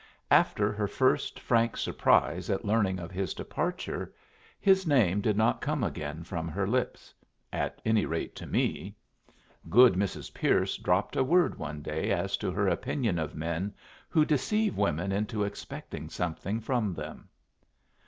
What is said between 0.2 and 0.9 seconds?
After her